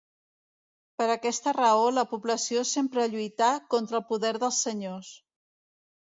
Per 1.01 1.05
aquesta 1.15 1.53
raó 1.57 1.83
la 1.97 2.05
població 2.13 2.65
sempre 2.71 3.07
lluità 3.13 3.51
contra 3.75 4.01
el 4.01 4.07
poder 4.15 4.35
dels 4.47 4.65
senyors. 4.69 5.15